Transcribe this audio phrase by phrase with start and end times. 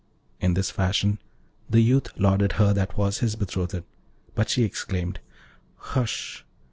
[0.39, 1.19] In this fashion
[1.69, 3.83] the youth lauded her that was his betrothed,
[4.33, 5.19] but she exclaimed,
[5.75, 6.43] 'Hush!